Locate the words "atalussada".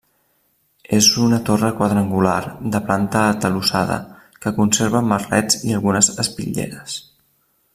3.35-3.99